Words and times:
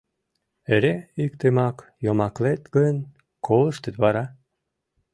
—Эре 0.73 0.95
иктымак 1.23 1.77
йомаклет 2.05 2.61
гын, 2.75 2.95
колыштыт 3.45 3.95
вара? 4.01 4.25